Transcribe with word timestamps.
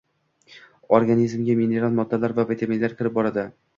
Organizmga 0.99 1.57
mineral 1.59 1.93
moddalar 1.99 2.33
va 2.41 2.47
vitaminlar 2.53 2.95
kirib 3.03 3.15
boradi. 3.21 3.45